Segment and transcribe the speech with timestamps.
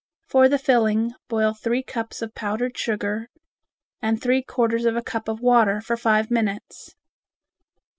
[0.25, 3.29] For the filling, boil three cups of powdered sugar
[4.01, 6.95] and three quarters of a cup of water for five minutes.